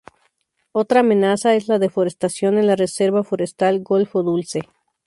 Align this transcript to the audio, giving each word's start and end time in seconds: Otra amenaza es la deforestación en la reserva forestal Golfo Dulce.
Otra 0.71 1.01
amenaza 1.01 1.53
es 1.53 1.67
la 1.67 1.77
deforestación 1.77 2.57
en 2.57 2.65
la 2.65 2.75
reserva 2.75 3.23
forestal 3.23 3.81
Golfo 3.83 4.23
Dulce. 4.23 4.63